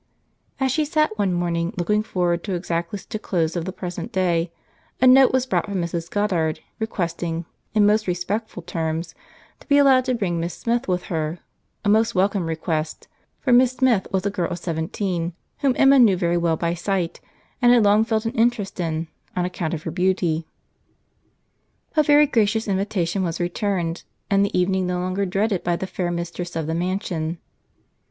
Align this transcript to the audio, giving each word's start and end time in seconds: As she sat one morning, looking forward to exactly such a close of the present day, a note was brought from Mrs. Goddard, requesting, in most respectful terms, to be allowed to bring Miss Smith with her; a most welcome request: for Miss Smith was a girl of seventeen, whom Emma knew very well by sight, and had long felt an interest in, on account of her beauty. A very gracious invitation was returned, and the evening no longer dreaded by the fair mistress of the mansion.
As 0.59 0.71
she 0.71 0.83
sat 0.83 1.15
one 1.19 1.31
morning, 1.31 1.75
looking 1.77 2.01
forward 2.01 2.43
to 2.45 2.55
exactly 2.55 2.97
such 2.97 3.13
a 3.13 3.19
close 3.19 3.55
of 3.55 3.65
the 3.65 3.71
present 3.71 4.11
day, 4.11 4.51
a 4.99 5.05
note 5.05 5.31
was 5.31 5.45
brought 5.45 5.65
from 5.65 5.75
Mrs. 5.75 6.09
Goddard, 6.09 6.59
requesting, 6.79 7.45
in 7.75 7.85
most 7.85 8.07
respectful 8.07 8.63
terms, 8.63 9.13
to 9.59 9.67
be 9.67 9.77
allowed 9.77 10.05
to 10.05 10.15
bring 10.15 10.39
Miss 10.39 10.55
Smith 10.55 10.87
with 10.87 11.03
her; 11.13 11.37
a 11.85 11.89
most 11.89 12.15
welcome 12.15 12.47
request: 12.47 13.07
for 13.41 13.53
Miss 13.53 13.73
Smith 13.73 14.07
was 14.11 14.25
a 14.25 14.31
girl 14.31 14.49
of 14.49 14.57
seventeen, 14.57 15.33
whom 15.59 15.75
Emma 15.77 15.99
knew 15.99 16.17
very 16.17 16.35
well 16.35 16.57
by 16.57 16.73
sight, 16.73 17.21
and 17.61 17.71
had 17.71 17.83
long 17.83 18.03
felt 18.03 18.25
an 18.25 18.31
interest 18.33 18.79
in, 18.79 19.07
on 19.35 19.45
account 19.45 19.75
of 19.75 19.83
her 19.83 19.91
beauty. 19.91 20.47
A 21.95 22.01
very 22.01 22.25
gracious 22.25 22.67
invitation 22.67 23.21
was 23.21 23.39
returned, 23.39 24.01
and 24.31 24.43
the 24.43 24.59
evening 24.59 24.87
no 24.87 24.99
longer 24.99 25.27
dreaded 25.27 25.63
by 25.63 25.75
the 25.75 25.85
fair 25.85 26.09
mistress 26.09 26.55
of 26.55 26.65
the 26.65 26.73
mansion. 26.73 27.37